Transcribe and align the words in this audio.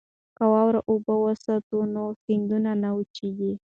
که 0.37 0.43
واوره 0.51 0.79
اوبه 0.89 1.15
وساتو 1.25 1.77
نو 1.93 2.03
سیندونه 2.23 2.71
نه 2.83 2.89
وچیږي. 2.97 3.53